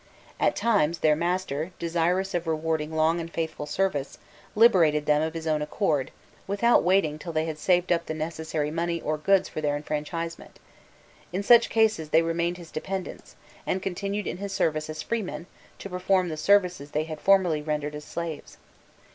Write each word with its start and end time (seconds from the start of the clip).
At 0.39 0.55
times, 0.55 0.97
their 0.97 1.15
master, 1.15 1.73
desirous 1.77 2.33
of 2.33 2.47
rewarding 2.47 2.91
long 2.91 3.19
and 3.19 3.31
faithful 3.31 3.67
service, 3.67 4.17
liberated 4.55 5.05
them 5.05 5.21
of 5.21 5.35
his 5.35 5.45
own 5.45 5.61
accord, 5.61 6.09
without 6.47 6.81
waiting 6.81 7.19
till 7.19 7.31
they 7.31 7.45
had 7.45 7.59
saved 7.59 7.91
up 7.91 8.07
the 8.07 8.15
necessary 8.15 8.71
money 8.71 8.99
or 8.99 9.19
goods 9.19 9.47
for 9.47 9.61
their 9.61 9.75
enfranchisement: 9.75 10.57
in 11.31 11.43
such 11.43 11.69
cases 11.69 12.09
they 12.09 12.23
remained 12.23 12.57
his 12.57 12.71
dependants, 12.71 13.35
and 13.67 13.83
continued 13.83 14.25
in 14.25 14.37
his 14.37 14.51
service 14.51 14.89
as 14.89 15.03
freemen 15.03 15.45
to 15.77 15.87
perform 15.87 16.29
the 16.29 16.35
services 16.37 16.89
they 16.89 17.03
had 17.03 17.21
formerly 17.21 17.61
rendered 17.61 17.93
as 17.93 18.03
slaves. 18.03 18.57